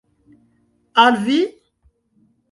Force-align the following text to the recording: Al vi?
Al 1.01 1.17
vi? 1.27 1.37